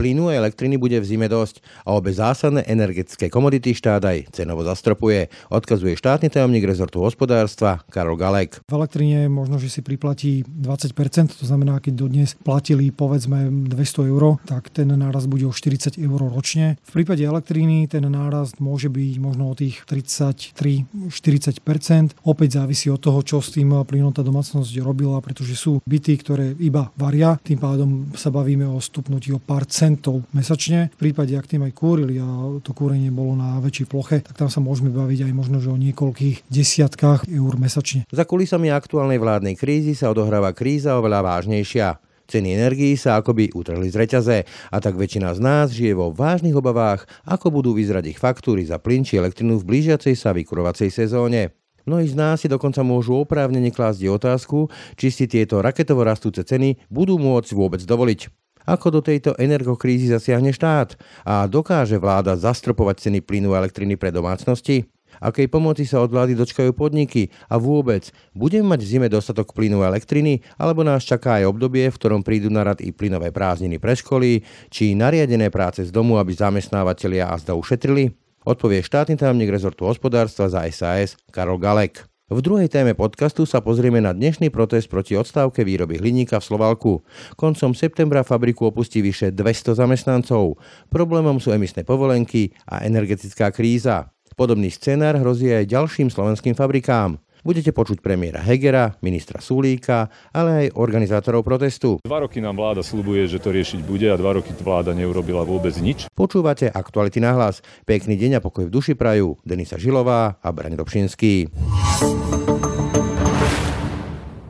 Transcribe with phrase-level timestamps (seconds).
[0.00, 4.64] Plynu a elektriny bude v zime dosť a obe zásadné energetické komodity štát aj cenovo
[4.64, 8.64] zastropuje, odkazuje štátny tajomník rezortu hospodárstva Karol Galek.
[8.64, 14.40] V elektrine možno, že si priplatí 20%, to znamená, keď dodnes platili povedzme 200 eur,
[14.48, 16.80] tak ten náraz bude o 40 eur ročne.
[16.80, 22.16] V prípade elektriny ten nárast môže byť možno o tých 33-40%.
[22.24, 26.56] Opäť závisí od toho, čo s tým plynom tá domácnosť robila, pretože sú byty, ktoré
[26.56, 30.94] iba varia, tým pádom sa bavíme o stupnutí o pár cent centov mesačne.
[30.94, 32.26] V prípade, ak tým aj kúrili a
[32.62, 35.74] to kúrenie bolo na väčšej ploche, tak tam sa môžeme baviť aj možno že o
[35.74, 38.06] niekoľkých desiatkách eur mesačne.
[38.06, 41.98] Za kulisami aktuálnej vládnej krízy sa odohráva kríza oveľa vážnejšia.
[42.30, 46.54] Ceny energií sa akoby utrhli z reťaze a tak väčšina z nás žije vo vážnych
[46.54, 51.58] obavách, ako budú vyzerať ich faktúry za plyn či elektrinu v blížiacej sa vykurovacej sezóne.
[51.90, 56.78] Mnohí z nás si dokonca môžu oprávnene klásť otázku, či si tieto raketovo rastúce ceny
[56.86, 58.39] budú môcť vôbec dovoliť.
[58.68, 60.98] Ako do tejto energokrízy zasiahne štát?
[61.24, 64.88] A dokáže vláda zastropovať ceny plynu a elektriny pre domácnosti?
[65.20, 67.28] Akej pomoci sa od vlády dočkajú podniky?
[67.52, 70.40] A vôbec, budeme mať v zime dostatok plynu a elektriny?
[70.56, 74.40] Alebo nás čaká aj obdobie, v ktorom prídu na rad i plynové prázdniny pre školy?
[74.72, 78.16] Či nariadené práce z domu, aby zamestnávateľia a zda ušetrili?
[78.40, 82.09] Odpovie štátny tajomník rezortu hospodárstva za SAS Karol Galek.
[82.30, 86.92] V druhej téme podcastu sa pozrieme na dnešný protest proti odstávke výroby hliníka v Slovalku.
[87.34, 90.54] Koncom septembra fabriku opustí vyše 200 zamestnancov.
[90.94, 94.14] Problémom sú emisné povolenky a energetická kríza.
[94.38, 97.18] Podobný scenár hrozí aj ďalším slovenským fabrikám.
[97.40, 101.96] Budete počuť premiéra Hegera, ministra Sulíka, ale aj organizátorov protestu.
[102.04, 105.72] Dva roky nám vláda slubuje, že to riešiť bude a dva roky vláda neurobila vôbec
[105.80, 106.04] nič.
[106.12, 107.64] Počúvate aktuality na hlas.
[107.88, 111.48] Pekný deň a pokoj v duši prajú Denisa Žilová a Braň Dobšinský.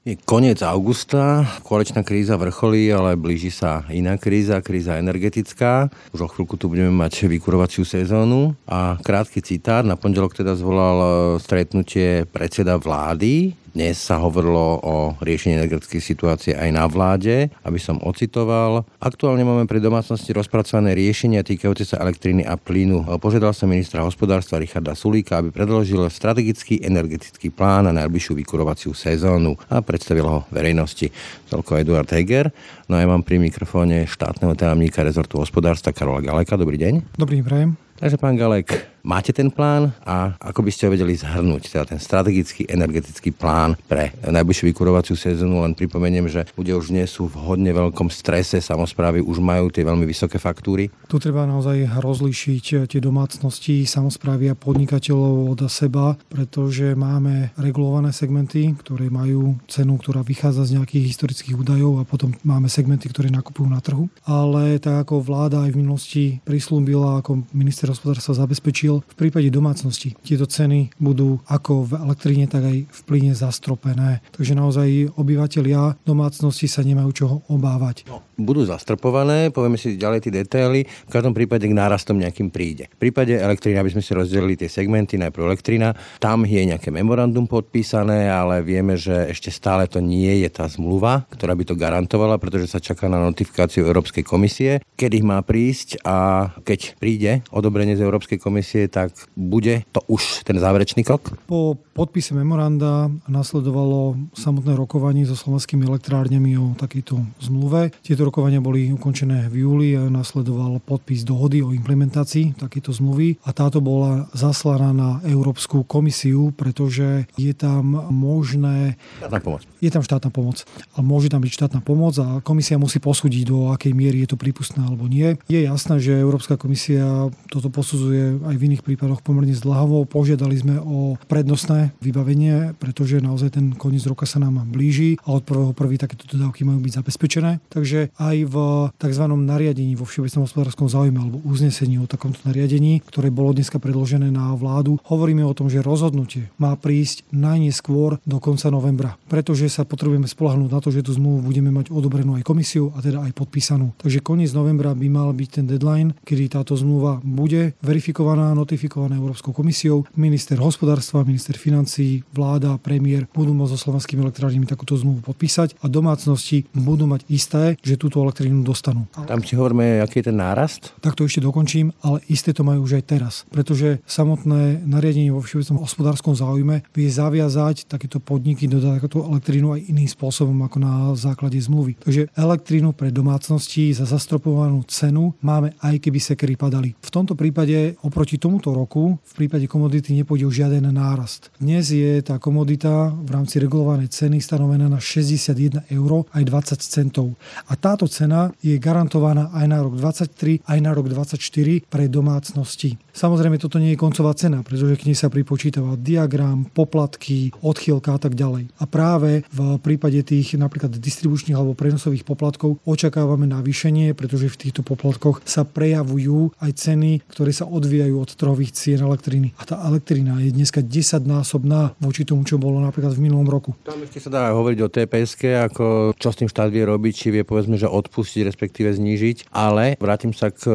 [0.01, 5.93] Je koniec augusta, koaličná kríza vrcholí, ale blíži sa iná kríza, kríza energetická.
[6.17, 9.84] Už o chvíľku tu budeme mať vykurovaciu sezónu a krátky citát.
[9.84, 16.70] Na pondelok teda zvolal stretnutie predseda vlády dnes sa hovorilo o riešení energetickej situácie aj
[16.75, 18.82] na vláde, aby som ocitoval.
[18.98, 23.06] Aktuálne máme pre domácnosti rozpracované riešenia týkajúce sa elektriny a plynu.
[23.22, 29.54] Požiadal sa ministra hospodárstva Richarda Sulíka, aby predložil strategický energetický plán na najbližšiu vykurovaciu sezónu
[29.70, 31.10] a predstavil ho verejnosti.
[31.50, 32.50] Toľko Eduard Heger.
[32.91, 36.58] No a ja mám pri mikrofóne štátneho tajomníka rezortu hospodárstva Karola Galeka.
[36.58, 37.14] Dobrý deň.
[37.14, 37.90] Dobrý deň.
[38.00, 42.00] Takže pán Galek, máte ten plán a ako by ste ho vedeli zhrnúť, teda ten
[42.00, 47.37] strategický energetický plán pre najbližšiu vykurovaciu sezónu, len pripomeniem, že ľudia už nie sú v
[47.44, 50.88] hodne veľkom strese, samozprávy už majú tie veľmi vysoké faktúry.
[51.12, 58.72] Tu treba naozaj rozlíšiť tie domácnosti, samozprávy a podnikateľov od seba, pretože máme regulované segmenty,
[58.81, 63.69] ktoré majú cenu, ktorá vychádza z nejakých historických údajov a potom máme segmenty, ktoré nakupujú
[63.69, 64.09] na trhu.
[64.25, 69.03] Ale tak ako vláda aj v minulosti prislúbila, ako minister hospodárstva zabezpečil.
[69.03, 74.23] V prípade domácnosti tieto ceny budú ako v elektrine, tak aj v plyne zastropené.
[74.33, 78.06] Takže naozaj obyvateľia domácnosti sa nemajú čoho obávať.
[78.06, 82.89] No, budú zastropované, povieme si ďalej tie detaily, v každom prípade k nárastom nejakým príde.
[82.99, 87.45] V prípade elektriny, aby sme si rozdelili tie segmenty, najprv elektrina, tam je nejaké memorandum
[87.45, 92.41] podpísané, ale vieme, že ešte stále to nie je tá zmluva, ktorá by to garantovala,
[92.41, 98.05] pretože sa čaká na notifikáciu Európskej komisie, kedy má prísť a keď príde odobrenie z
[98.05, 101.34] Európskej komisie, tak bude to už ten záverečný krok?
[101.45, 107.93] Po podpise memoranda nasledovalo samotné rokovanie so slovenskými elektrárňami o takejto zmluve.
[108.00, 113.51] Tieto rokovania boli ukončené v júli a nasledoval podpis dohody o implementácii takéto zmluvy a
[113.51, 118.95] táto bola zaslaná na Európsku komisiu, pretože je tam možné...
[119.19, 119.61] Štátna pomoc.
[119.83, 120.63] Je tam štátna pomoc.
[120.95, 124.39] A môže tam byť štátna pomoc a komisia musí posúdiť, do akej miery je to
[124.39, 125.35] prípustné alebo nie.
[125.51, 130.07] Je jasné, že Európska komisia toto posudzuje aj v iných prípadoch pomerne zdlhavo.
[130.07, 135.43] Požiadali sme o prednostné vybavenie, pretože naozaj ten koniec roka sa nám blíži a od
[135.43, 137.59] prvého prvý takéto dodávky majú byť zabezpečené.
[137.73, 138.55] Takže aj v
[139.00, 139.25] tzv.
[139.25, 144.52] nariadení vo Všeobecnom hospodárskom záujme alebo uznesení o takomto nariadení, ktoré bolo dneska predložené na
[144.52, 150.28] vládu, hovoríme o tom, že rozhodnutie má prísť najneskôr do konca novembra, pretože sa potrebujeme
[150.28, 153.96] spolahnúť na to, že tú zmluvu budeme mať odobrenú aj komisiu a teda aj podpísanú.
[153.96, 159.56] Takže koniec novembra by mal byť ten deadline, kedy táto zmluva bude verifikovaná, notifikovaná Európskou
[159.56, 160.05] komisiou.
[160.19, 165.87] Minister hospodárstva, minister financí, vláda, premiér budú môcť so slovenskými elektrárnymi takúto zmluvu podpísať a
[165.87, 169.07] domácnosti budú mať isté, že túto elektrínu dostanú.
[169.15, 170.91] Tam si hovoríme, aký je ten nárast?
[170.99, 175.39] Tak to ešte dokončím, ale isté to majú už aj teraz, pretože samotné nariadenie vo
[175.39, 180.93] všeobecnom hospodárskom záujme vie zaviazať takéto podniky dodať takúto elektrínu aj iným spôsobom ako na
[181.15, 182.03] základe zmluvy.
[182.03, 186.99] Takže elektrínu pre domácnosti za zastropovanú cenu máme aj keby sekery padali.
[186.99, 191.55] V tomto prípade oproti tomuto roku v prípade komodity nepôjde o žiaden nárast.
[191.62, 197.39] Dnes je tá komodita v rámci regulovanej ceny stanovená na 61 eur aj 20 centov.
[197.71, 202.94] A táto cena je garantovaná aj na rok 23, aj na rok 24 pre domácnosti.
[203.10, 208.20] Samozrejme, toto nie je koncová cena, pretože k nej sa pripočítava diagram, poplatky, odchýlka a
[208.22, 208.70] tak ďalej.
[208.78, 214.87] A práve v prípade tých napríklad distribučných alebo prenosových poplatkov očakávame navýšenie, pretože v týchto
[214.87, 219.50] poplatkoch sa prejavujú aj ceny, ktoré sa odvíjajú od trhových cien elektriny.
[219.58, 223.75] A tá elektrina je dneska 10 násobná voči tomu, čo bolo napríklad v minulom roku.
[223.82, 227.28] Tam ešte sa dá hovoriť o TPS, ako čo s tým štát vie robiť, či
[227.34, 229.49] vie povedzme, že odpustiť, respektíve znížiť.
[229.50, 230.69] Ale vrátim sa k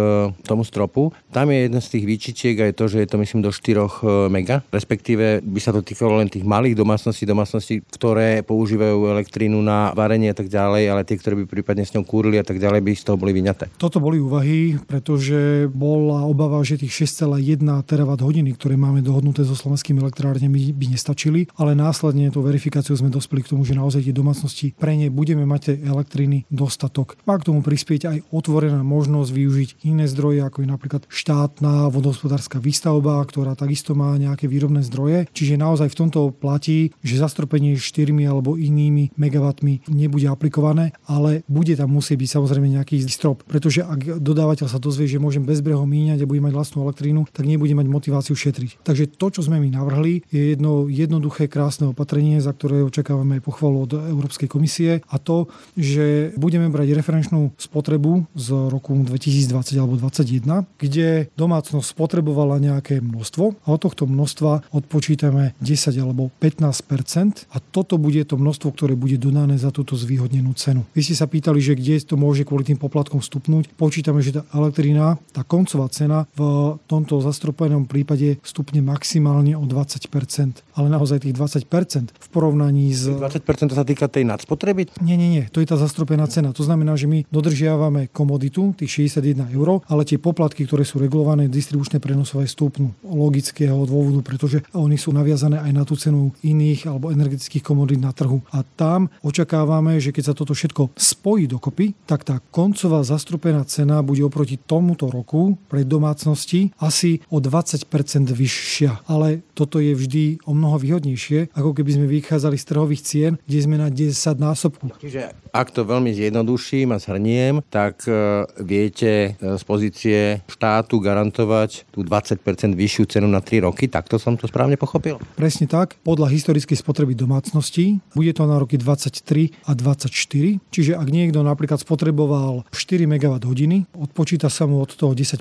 [0.43, 1.13] tomu stropu.
[1.29, 3.87] Tam je jeden z tých výčičiek aj to, že je to myslím do 4 e,
[4.33, 9.91] mega, respektíve by sa to týkalo len tých malých domácností, domácností, ktoré používajú elektrínu na
[9.93, 12.81] varenie a tak ďalej, ale tie, ktoré by prípadne s ňou kúrili a tak ďalej,
[12.81, 13.69] by z toho boli vyňaté.
[13.75, 19.53] Toto boli úvahy, pretože bola obava, že tých 6,1 terawatt hodiny, ktoré máme dohodnuté so
[19.53, 24.15] slovenskými elektrárňami, by nestačili, ale následne tú verifikáciu sme dospeli k tomu, že naozaj tie
[24.15, 26.47] domácnosti pre ne budeme mať elektriny
[26.95, 27.19] dostatok.
[27.27, 32.63] Má k tomu prispieť aj otvorená možnosť využiť iné zdroje, ako je napríklad štátna vodohospodárska
[32.63, 35.27] výstavba, ktorá takisto má nejaké výrobné zdroje.
[35.35, 41.75] Čiže naozaj v tomto platí, že zastropenie 4 alebo inými megawattmi nebude aplikované, ale bude
[41.75, 46.23] tam musieť byť samozrejme nejaký strop, pretože ak dodávateľ sa dozvie, že môžem bezbreho míňať
[46.23, 48.85] a bude mať vlastnú elektrínu, tak nebude mať motiváciu šetriť.
[48.85, 53.43] Takže to, čo sme my navrhli, je jedno jednoduché, krásne opatrenie, za ktoré očakávame aj
[53.43, 59.95] pochvalu od Európskej komisie a to, že budeme brať referenčnú spotrebu z roku 2020 alebo
[59.97, 67.57] 2021, kde domácnosť spotrebovala nejaké množstvo a od tohto množstva odpočítame 10 alebo 15% a
[67.63, 70.85] toto bude to množstvo, ktoré bude dodané za túto zvýhodnenú cenu.
[70.93, 73.71] Vy ste sa pýtali, že kde to môže kvôli tým poplatkom stupnúť.
[73.79, 80.65] Počítame, že tá elektrina, tá koncová cena v tomto zastropenom prípade stupne maximálne o 20%
[80.75, 83.07] ale naozaj tých 20% v porovnaní s...
[83.07, 84.91] 20 to sa týka tej nadspotreby?
[84.99, 86.51] Nie, nie, nie, to je tá zastropená cena.
[86.51, 91.47] To znamená, že my dodržiavame komoditu, tých 61 eur, ale tie poplatky, ktoré sú regulované
[91.47, 97.13] distribučné prenosové stupnú logického dôvodu, pretože oni sú naviazané aj na tú cenu iných alebo
[97.13, 98.41] energetických komodít na trhu.
[98.51, 104.01] A tam očakávame, že keď sa toto všetko spojí dokopy, tak tá koncová zastrupená cena
[104.01, 107.85] bude oproti tomuto roku pre domácnosti asi o 20%
[108.33, 109.05] vyššia.
[109.05, 113.59] Ale toto je vždy o mnoho výhodnejšie, ako keby sme vychádzali z trhových cien, kde
[113.61, 114.89] sme na 10 násobku.
[114.97, 120.19] Čiže ak to veľmi zjednoduším a zhrniem, tak e, viete e, z pozície
[120.51, 122.43] štátu garantovať tú 20%
[122.75, 125.15] vyššiu cenu na 3 roky, takto som to správne pochopil?
[125.39, 125.95] Presne tak.
[126.03, 130.59] Podľa historickej spotreby domácností bude to na roky 23 a 24.
[130.75, 135.39] Čiže ak niekto napríklad spotreboval 4 MWh, odpočíta sa mu od toho 10%,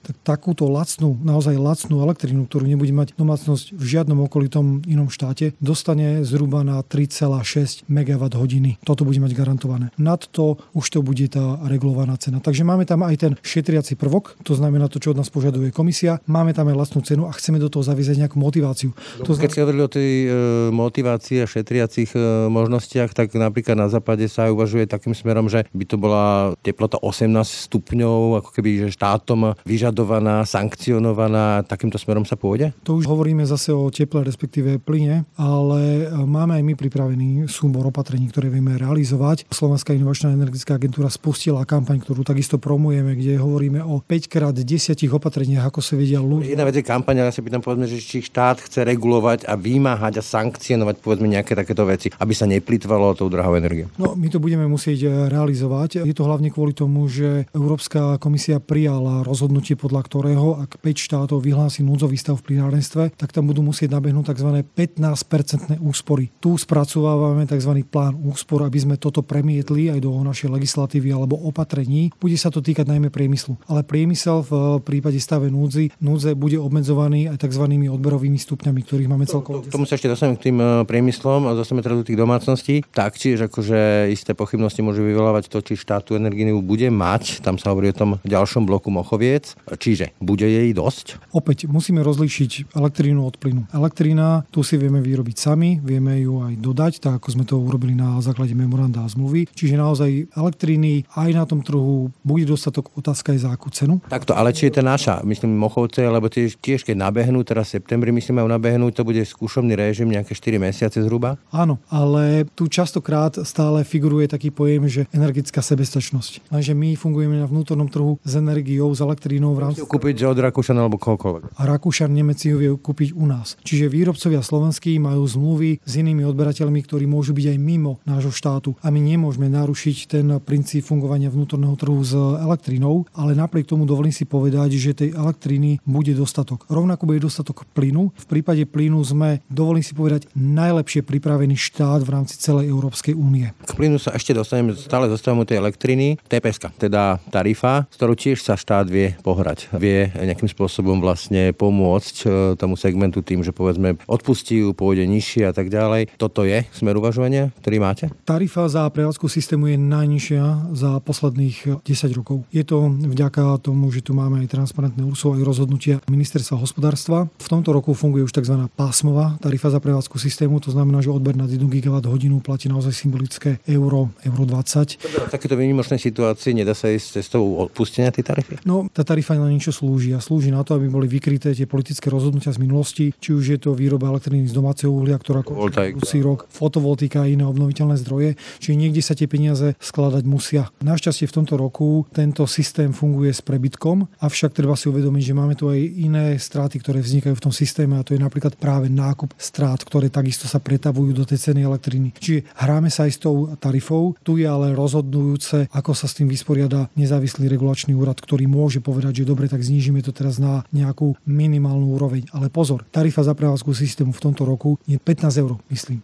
[0.00, 5.52] tak takúto lacnú, naozaj lacnú elektrínu, ktorú nebude mať domácnosť v žiadnom okolitom inom štáte,
[5.60, 8.80] dostane zhruba na 3,6 MWh.
[8.80, 9.90] Toto bude mať garantované.
[9.98, 12.38] Nad to už to bude tá regulovaná cena.
[12.38, 16.22] Takže máme tam aj ten šetriaci prvok, to znamená to, čo od nás požaduje komisia.
[16.30, 18.94] Máme tam aj vlastnú cenu a chceme do toho zaviesť nejakú motiváciu.
[19.26, 20.28] To Keď ste hovorili o tej e,
[20.70, 25.66] motivácii a šetriacich e, možnostiach, tak napríklad na západe sa aj uvažuje takým smerom, že
[25.74, 32.38] by to bola teplota 18 stupňov, ako keby že štátom vyžadovaná, sankcionovaná, takýmto smerom sa
[32.38, 32.70] pôjde?
[32.84, 37.88] To už hovoríme zase o teple, respektíve plyne, ale e, máme aj my pripravený súbor
[37.88, 39.39] opatrení, ktoré vieme realizovať.
[39.48, 44.66] Slovenská inovačná energetická agentúra spustila kampaň, ktorú takisto promujeme, kde hovoríme o 5 krát 10
[45.08, 46.52] opatreniach, ako sa vedia ľudia.
[46.52, 49.54] Jedna vec je kampaň, ale ja sa pýtam povedzme, že či štát chce regulovať a
[49.54, 53.88] vymáhať a sankcionovať povedzme nejaké takéto veci, aby sa neplýtvalo tou drahou energiou.
[54.00, 56.02] No, my to budeme musieť e, realizovať.
[56.02, 61.38] Je to hlavne kvôli tomu, že Európska komisia prijala rozhodnutie, podľa ktorého, ak 5 štátov
[61.44, 64.64] vyhlási núdzový stav v plinárenstve, tak tam budú musieť nabehnúť tzv.
[64.74, 66.32] 15-percentné úspory.
[66.40, 67.84] Tu spracovávame tzv.
[67.86, 72.10] plán úspor, aby sme toto premietli aj do našej legislatívy alebo opatrení.
[72.18, 73.54] Bude sa to týkať najmä priemyslu.
[73.70, 77.70] Ale priemysel v prípade stave núdzi, núdze bude obmedzovaný aj tzv.
[77.70, 79.62] odberovými stupňami, ktorých máme celkovo.
[79.62, 82.82] To, tomu sa ešte dostaneme k tým e, priemyslom a dostaneme teda do tých domácností.
[82.90, 87.44] Taktiež akože isté pochybnosti môžu vyvolávať to, či štátu energiu bude mať.
[87.44, 89.54] Tam sa hovorí o tom ďalšom bloku Mochoviec.
[89.68, 91.20] Čiže bude jej dosť?
[91.30, 93.70] Opäť musíme rozlíšiť elektrínu od plynu.
[93.70, 97.92] Elektrína, tu si vieme vyrobiť sami, vieme ju aj dodať, tak ako sme to urobili
[97.92, 99.50] na základe memoranda zmluvy.
[99.50, 103.98] Čiže naozaj elektríny aj na tom trhu bude dostatok, otázka je za akú cenu.
[104.06, 107.82] Takto, ale či je to naša, myslím, Mochovce, lebo tiež, tiež keď nabehnú, teraz v
[107.82, 111.40] septembri myslím, majú nabehnúť, to bude skúšobný režim nejaké 4 mesiace zhruba?
[111.50, 116.52] Áno, ale tu častokrát stále figuruje taký pojem, že energetická sebestačnosť.
[116.52, 119.82] Lenže my fungujeme na vnútornom trhu s energiou, s elektrínou v rámci...
[119.82, 121.58] Kúpiť od Rakúšana alebo kohokoľvek.
[121.58, 123.56] A Rakúšan, Nemeci ju vie kúpiť u nás.
[123.64, 128.76] Čiže výrobcovia slovenskí majú zmluvy s inými odberateľmi, ktorí môžu byť aj mimo nášho štátu.
[128.84, 134.12] A my nemôžeme narušiť ten princíp fungovania vnútorného trhu s elektrínou, ale napriek tomu dovolím
[134.12, 136.68] si povedať, že tej elektriny bude dostatok.
[136.68, 138.12] Rovnako bude dostatok plynu.
[138.12, 143.50] V prípade plynu sme, dovolím si povedať, najlepšie pripravený štát v rámci celej Európskej únie.
[143.64, 146.20] K plynu sa ešte dostaneme, stále zostávame tej elektriny.
[146.28, 149.72] TPS, teda tarifa, s ktorou tiež sa štát vie pohrať.
[149.72, 152.26] Vie nejakým spôsobom vlastne pomôcť e,
[152.58, 156.12] tomu segmentu tým, že povedzme odpustí ju, pôjde nižšie a tak ďalej.
[156.18, 158.04] Toto je smer uvažovania, ktorý máte?
[158.26, 162.44] Tarifa za prevádzku systému je najnižšia za posledných 10 rokov.
[162.50, 167.30] Je to vďaka tomu, že tu máme aj transparentné úsov aj rozhodnutia ministerstva hospodárstva.
[167.38, 168.68] V tomto roku funguje už tzv.
[168.74, 173.62] pásmová tarifa za prevádzku systému, to znamená, že odber nad 1 GWh platí naozaj symbolické
[173.70, 174.98] euro, euro 20.
[174.98, 178.58] V takéto výnimočnej situácii nedá sa ísť cestou odpustenia tej tarify?
[178.66, 182.10] No, tá tarifa na niečo slúži a slúži na to, aby boli vykryté tie politické
[182.10, 186.48] rozhodnutia z minulosti, či už je to výroba elektriny z domáceho uhlia, ktorá budúci rok,
[186.50, 190.72] fotovoltika a iné obnoviteľné zdroje, čiže niekde sa tie peniaze skladať musia.
[190.80, 195.54] Našťastie v tomto roku tento systém funguje s prebytkom, avšak treba si uvedomiť, že máme
[195.54, 199.36] tu aj iné straty, ktoré vznikajú v tom systéme a to je napríklad práve nákup
[199.36, 202.16] strát, ktoré takisto sa pretavujú do tej ceny elektriny.
[202.16, 206.30] Čiže hráme sa aj s tou tarifou, tu je ale rozhodujúce, ako sa s tým
[206.30, 211.18] vysporiada nezávislý regulačný úrad, ktorý môže povedať, že dobre, tak znížime to teraz na nejakú
[211.26, 212.30] minimálnu úroveň.
[212.30, 216.00] Ale pozor, tarifa za prevádzku systému v tomto roku je 15 eur, myslím.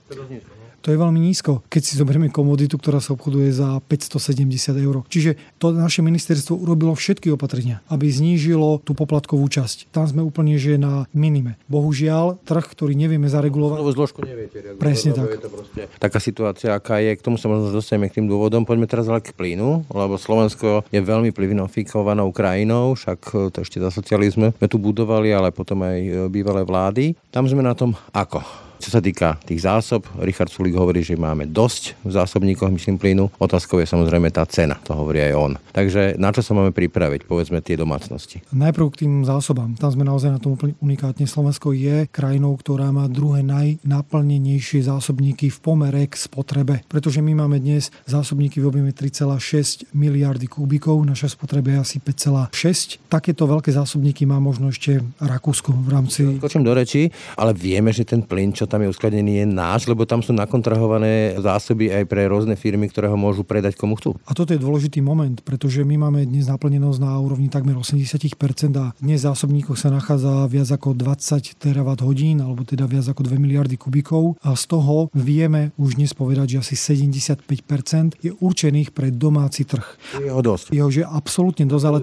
[0.87, 4.47] To je veľmi nízko, keď si zoberieme komoditu, ktorá sa obchoduje za 570
[4.78, 5.02] eur.
[5.11, 9.90] Čiže to naše ministerstvo urobilo všetky opatrenia, aby znížilo tú poplatkovú časť.
[9.90, 11.59] Tam sme úplne že na minime.
[11.66, 13.83] Bohužiaľ, trh, ktorý nevieme zaregulovať.
[13.83, 14.78] Lebo zložku neviete regulovať.
[14.78, 15.26] Presne tak.
[15.26, 17.19] Je to proste taká situácia, aká je.
[17.19, 18.62] K tomu sa možno dostaneme k tým dôvodom.
[18.62, 23.90] Poďme teraz ale k plynu, lebo Slovensko je veľmi plivinofikovanou krajinou, však to ešte za
[23.90, 27.19] socializmu sme tu budovali, ale potom aj bývalé vlády.
[27.35, 28.65] Tam sme na tom ako?
[28.76, 33.33] Čo sa týka tých zásob, Richard Sulik hovorí, že máme dosť v zásobníkoch, myslím, plynu.
[33.40, 35.52] Otázkou je samozrejme tá cena, to hovorí aj on.
[35.73, 38.45] Takže na čo sa máme pripraviť, povedzme, tie domácnosti?
[38.52, 39.75] Najprv k tým zásobám.
[39.80, 41.25] Tam sme naozaj na tom úplne unikátne.
[41.25, 47.59] Slovensko je krajinou, ktorá má druhé najnaplnenejšie zásobníky v pomere k spotrebe, pretože my máme
[47.59, 53.09] dnes zásobníky v objeme 3,6 miliardy kubíkov, naša spotreba je asi 5,6.
[53.09, 56.21] Takéto veľké zásobníky má možno ešte Rakúsko v rámci...
[56.37, 57.09] Skočím do reči,
[57.40, 61.38] ale vieme, že ten plyn, čo tam je uskladený, je náš, lebo tam sú nakontrahované
[61.38, 64.18] zásoby aj pre rôzne firmy, ktoré ho môžu predať komu chcú.
[64.26, 68.35] A toto je dôležitý moment, pretože my máme dnes naplnenosť na úrovni takmer 80%
[68.76, 73.25] a dnes v zásobníkoch sa nachádza viac ako 20 terawatt hodín, alebo teda viac ako
[73.25, 78.90] 2 miliardy kubíkov a z toho vieme už dnes povedať, že asi 75% je určených
[78.90, 79.87] pre domáci trh.
[80.18, 80.75] Jeho dosť.
[80.75, 81.99] Jeho, že absolútne dosť, ale...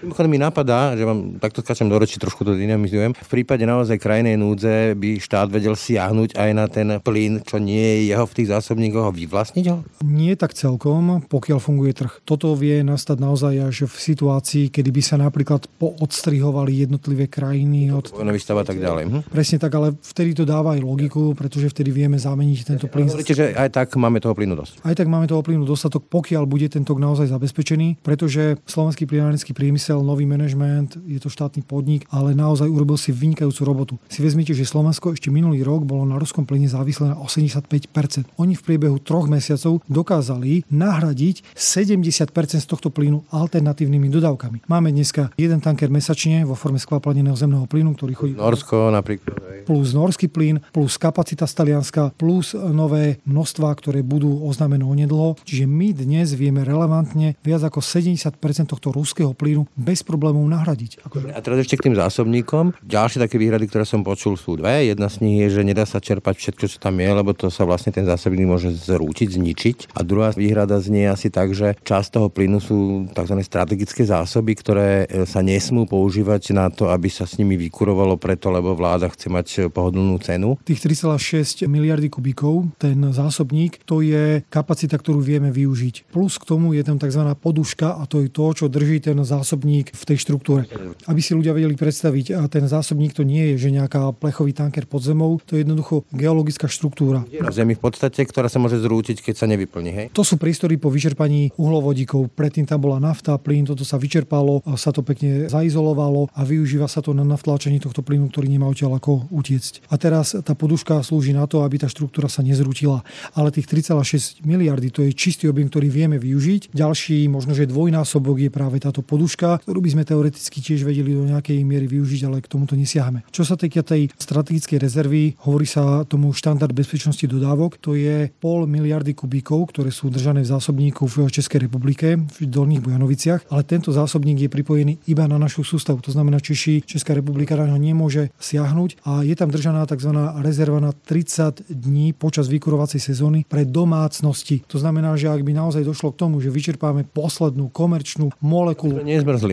[0.00, 3.16] Mimochodom mi napadá, že vám takto skáčem do reči, trošku to dynamizujem.
[3.16, 7.56] V prípade naozaj krajnej núdze by štát vedel si siahnuť aj na ten plyn, čo
[7.56, 9.80] nie je jeho v tých zásobníkoch, a vyvlastniť ho?
[10.04, 12.20] Nie tak celkom, pokiaľ funguje trh.
[12.28, 18.12] Toto vie nastať naozaj až v situácii, kedy by sa napríklad poodstrihovali jednotlivé krajiny od...
[18.36, 19.08] Výstava tak ďalej.
[19.08, 19.22] Hm?
[19.32, 23.08] Presne tak, ale vtedy to dáva aj logiku, pretože vtedy vieme zameniť tento plyn.
[23.08, 24.84] Hovoríte, že aj tak máme toho plynu dosť.
[24.84, 29.56] Aj tak máme toho plynu dostatok, pokiaľ bude ten tok naozaj zabezpečený, pretože slovenský plynárenský
[29.56, 33.94] priemysel, nový manažment, je to štátny podnik, ale naozaj urobil si vynikajúcu robotu.
[34.12, 38.26] Si vezmite, že Slovensko ešte minulý rok bolo na ruskom plyne závislé na 85%.
[38.42, 44.66] Oni v priebehu troch mesiacov dokázali nahradiť 70% z tohto plynu alternatívnymi dodávkami.
[44.66, 48.32] Máme dneska jeden tanker mesačne vo forme skvaplaneného zemného plynu, ktorý chodí...
[48.34, 49.64] Norsko napríklad.
[49.66, 55.38] Plus norský plyn, plus kapacita z Talianska, plus nové množstva, ktoré budú oznámené onedlho.
[55.46, 58.34] Čiže my dnes vieme relevantne viac ako 70%
[58.66, 61.06] tohto ruského plynu bez problémov nahradiť.
[61.34, 62.72] A teraz ešte k tým zásobníkom.
[62.82, 64.88] Ďalšie také výhrady, ktoré som počul, sú dve.
[64.88, 67.68] Jedna z nich je, že nedá sa čerpať všetko, čo tam je, lebo to sa
[67.68, 69.76] vlastne ten zásobník môže zrútiť, zničiť.
[69.92, 73.36] A druhá výhrada znie asi tak, že časť toho plynu sú tzv.
[73.44, 78.48] strategické zásoby, ktoré e, sa nesmú používať na to, aby sa s nimi vykurovalo preto,
[78.48, 80.56] lebo vláda chce mať pohodlnú cenu.
[80.64, 86.08] Tých 3,6 miliardy kubíkov, ten zásobník, to je kapacita, ktorú vieme využiť.
[86.08, 87.20] Plus k tomu je tam tzv.
[87.36, 90.64] poduška a to je to, čo drží ten zásobník v tej štruktúre.
[91.04, 94.88] Aby si ľudia vedeli predstaviť, a ten zásobník to nie je, že nejaká plechový tanker
[94.88, 97.26] pod zemou, to je jednoducho geologická štruktúra.
[97.26, 99.90] V zemi v podstate, ktorá sa môže zrútiť, keď sa nevyplní.
[99.90, 100.06] Hej?
[100.14, 102.30] To sú priestory po vyčerpaní uhlovodíkov.
[102.38, 107.02] Predtým tam bola nafta, plyn, toto sa vyčerpalo, sa to pekne zaizolovalo a využíva sa
[107.02, 109.90] to na navtláčanie tohto plynu, ktorý nemá odtiaľ ako utiecť.
[109.90, 113.00] A teraz tá poduška slúži na to, aby tá štruktúra sa nezrútila.
[113.32, 116.76] Ale tých 3,6 miliardy to je čistý objem, ktorý vieme využiť.
[116.76, 121.24] Ďalší, možno že dvojnásobok je práve táto poduška, ktorú by sme teoreticky tiež vedeli do
[121.24, 123.24] nejakej miery využiť, ale k tomuto nesiahame.
[123.32, 128.68] Čo sa týka tej strategickej rezervy, hovorí sa tomu štandard bezpečnosti dodávok, to je pol
[128.68, 133.88] miliardy kubíkov, ktoré sú držané v zásobníku v Českej republike, v Dolných Bojanoviciach, ale tento
[133.94, 136.02] zásobník je pripojený iba na našu sústavu.
[136.04, 140.12] To znamená, Češi, Česká republika na ňo nemôže siahnuť a je tam držaná tzv.
[140.42, 144.66] rezerva na 30 dní počas vykurovacej sezóny pre domácnosti.
[144.66, 148.98] To znamená, že ak by naozaj došlo k tomu, že vyčerpáme poslednú komerčnú molekulu,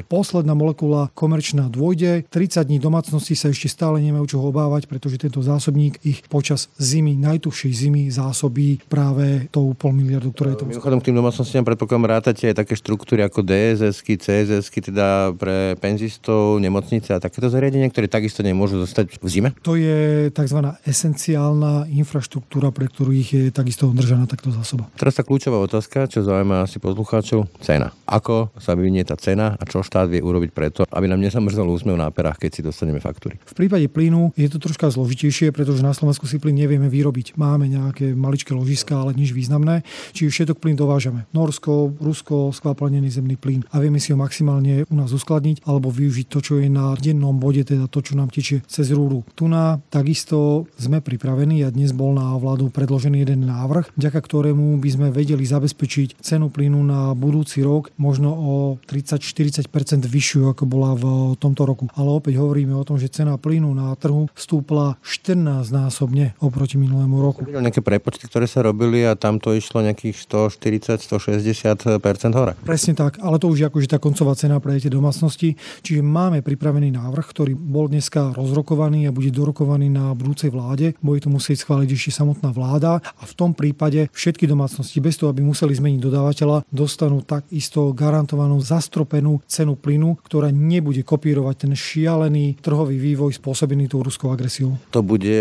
[0.10, 5.44] posledná molekula komerčná dôjde, 30 dní domácnosti sa ešte stále nemajú čo obávať, pretože tento
[5.44, 10.66] zásobník ich počas zimy, najtuchšej zimy zásobí práve tou pol miliardu, ktoré je to.
[10.70, 16.62] Mimochodom k tým domácnostiam predpokladám rátate aj také štruktúry ako DSS, CSS, teda pre penzistov,
[16.62, 19.50] nemocnice a takéto zariadenia, ktoré takisto nemôžu zostať v zime?
[19.66, 20.60] To je tzv.
[20.86, 24.92] esenciálna infraštruktúra, pre ktorú ich je takisto držaná takto zásoba.
[25.00, 27.90] Teraz tá kľúčová otázka, čo zaujíma asi poslucháčov, cena.
[28.06, 31.98] Ako sa vyvinie tá cena a čo štát vie urobiť preto, aby nám nezamrzol úsmev
[31.98, 33.42] na perách, keď si dostaneme faktúry?
[33.42, 37.40] V prípade plynu je to troška zložitejšie, pretože na Slovensku si plyn nevieme vyrobiť.
[37.40, 39.82] Máme nejaké maličké ložiska, ale nič významné.
[40.12, 41.26] Čiže všetok plyn dovážame.
[41.32, 46.28] Norsko, Rusko, skvapalnený zemný plyn a vieme si ho maximálne u nás uskladniť alebo využiť
[46.28, 49.24] to, čo je na dennom bode, teda to, čo nám tečie cez rúru.
[49.34, 54.76] Tu na takisto sme pripravení a dnes bol na vládu predložený jeden návrh, vďaka ktorému
[54.84, 58.54] by sme vedeli zabezpečiť cenu plynu na budúci rok možno o
[58.90, 59.70] 30-40%
[60.04, 61.06] vyššiu, ako bola v
[61.40, 61.88] tomto roku.
[61.96, 67.22] Ale opäť hovoríme o tom, že cena plynu na trhu stúpla 14 násobne oproti minulému
[67.22, 67.46] roku.
[67.46, 72.58] Nejaké prepočty, ktoré sa robili a tam to išlo nejakých 140-160% hore.
[72.66, 75.54] Presne tak, ale to už je akože tá koncová cena pre tie domácnosti.
[75.86, 80.98] Čiže máme pripravený návrh, ktorý bol dneska rozrokovaný a bude dorokovaný na budúcej vláde.
[81.04, 85.30] Bude to musieť schváliť ešte samotná vláda a v tom prípade všetky domácnosti, bez toho,
[85.30, 92.64] aby museli zmeniť dodávateľa, dostanú takisto garantovanú zastropenú cenu plynu, ktorá nebude kopírovať ten šialený
[92.64, 94.80] trhový vývoj spôsobený tou ruskou agresiou.
[94.96, 95.36] To bude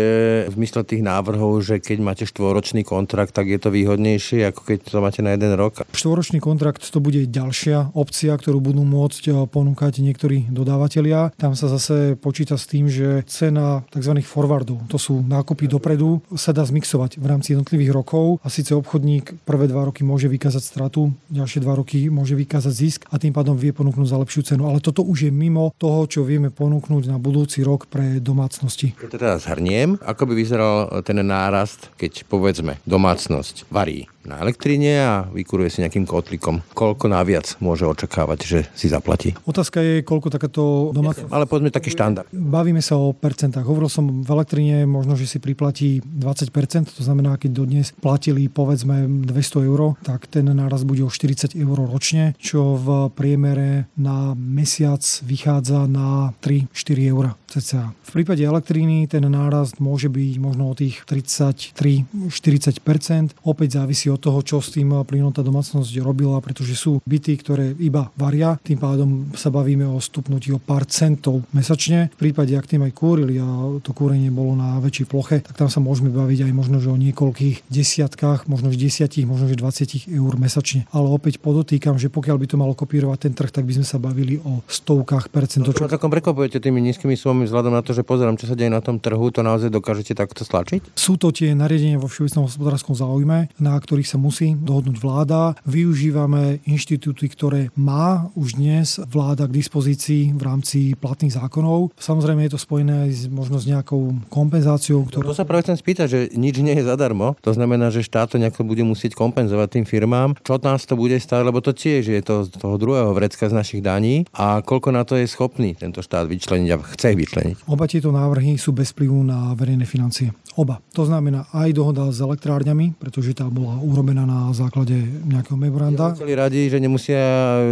[0.49, 4.77] v zmysle tých návrhov, že keď máte štvoročný kontrakt, tak je to výhodnejšie, ako keď
[4.89, 5.83] to máte na jeden rok.
[5.93, 11.33] Štvoročný kontrakt to bude ďalšia opcia, ktorú budú môcť eh, ponúkať niektorí dodávateľia.
[11.35, 14.19] Tam sa zase počíta s tým, že cena tzv.
[14.21, 19.45] forwardov, to sú nákupy dopredu, sa dá zmixovať v rámci jednotlivých rokov a síce obchodník
[19.47, 23.55] prvé dva roky môže vykázať stratu, ďalšie dva roky môže vykázať zisk a tým pádom
[23.57, 24.69] vie ponúknuť za lepšiu cenu.
[24.69, 28.95] Ale toto už je mimo toho, čo vieme ponúknuť na budúci rok pre domácnosti.
[28.97, 35.03] Keď to teda zhrniem, ako by vyzeral ten nárast, keď povedzme domácnosť varí na elektrine
[35.03, 36.61] a vykuruje si nejakým kotlikom.
[36.71, 39.35] Koľko naviac môže očakávať, že si zaplatí?
[39.43, 41.31] Otázka je, koľko takáto domácnosť...
[41.31, 42.27] Ale povedzme taký štandard.
[42.31, 43.67] Bavíme sa o percentách.
[43.67, 49.27] Hovoril som v elektrine možno, že si priplatí 20%, to znamená, keď dodnes platili povedzme
[49.27, 55.03] 200 eur, tak ten náraz bude o 40 eur ročne, čo v priemere na mesiac
[55.23, 57.93] vychádza na 3-4 eur cca.
[57.93, 63.33] V prípade elektríny ten nárast môže byť možno o tých 33-40%.
[63.45, 67.65] Opäť závisí od toho, čo s tým plynom tá domácnosť robila, pretože sú byty, ktoré
[67.81, 72.13] iba varia, tým pádom sa bavíme o stupnutí o pár centov mesačne.
[72.15, 73.47] V prípade, ak tým aj kúrili a
[73.81, 76.97] to kúrenie bolo na väčšej ploche, tak tam sa môžeme baviť aj možno, že o
[76.97, 80.85] niekoľkých desiatkách, možno že desiatich, možno že 20 eur mesačne.
[80.93, 83.97] Ale opäť podotýkam, že pokiaľ by to malo kopírovať ten trh, tak by sme sa
[83.97, 85.65] bavili o stovkách percent.
[85.65, 88.69] No, čo takom prekvapujete tými nízkymi sumami vzhľadom na to, že pozerám, čo sa deje
[88.69, 90.93] na tom trhu, to naozaj dokážete takto stlačiť?
[90.93, 95.55] Sú to tie nariadenia vo všeobecnom hospodárskom záujme, na ktorých ktorých sa musí dohodnúť vláda.
[95.63, 101.95] Využívame inštitúty, ktoré má už dnes vláda k dispozícii v rámci platných zákonov.
[101.95, 105.07] Samozrejme je to spojené aj s, možno s nejakou kompenzáciou.
[105.07, 105.31] Ktorá...
[105.31, 107.39] To sa práve chcem spýtať, že nič nie je zadarmo.
[107.47, 110.35] To znamená, že štát to nejako bude musieť kompenzovať tým firmám.
[110.43, 113.55] Čo nás to bude stáť, lebo to tiež je to z toho druhého vrecka z
[113.55, 117.55] našich daní a koľko na to je schopný tento štát vyčleniť a chce vyčleniť.
[117.71, 120.35] Oba tieto návrhy sú bez vplyvu na verejné financie.
[120.53, 120.77] Oba.
[120.93, 124.97] To znamená aj dohoda s elektrárňami, pretože tá bola urobená na základe
[125.29, 126.17] nejakého memoranda.
[126.17, 127.21] Ja radi, že nemusia